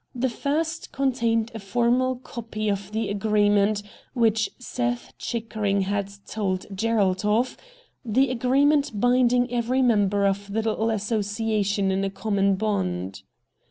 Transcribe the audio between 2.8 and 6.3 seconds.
the agreement w^hich Seth Chickering had